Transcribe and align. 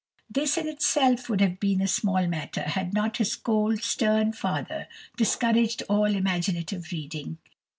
This 0.31 0.57
in 0.57 0.67
itself 0.67 1.29
would 1.29 1.41
have 1.41 1.59
been 1.59 1.79
a 1.79 1.87
small 1.87 2.25
matter 2.25 2.63
had 2.63 2.91
not 2.91 3.17
his 3.17 3.35
cold, 3.35 3.83
stern 3.83 4.33
father 4.33 4.87
discouraged 5.15 5.83
all 5.87 6.07
imaginative 6.15 6.91
reading. 6.91 7.37